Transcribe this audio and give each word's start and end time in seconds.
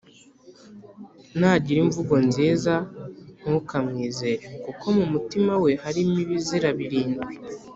nagira 1.39 1.79
imvugo 1.85 2.15
nziza 2.27 2.73
ntukamwizere, 3.41 4.43
kuko 4.65 4.85
mu 4.97 5.05
mutima 5.13 5.53
we 5.63 5.71
harimo 5.83 6.15
ibizira 6.23 6.69
birindwi 6.77 7.33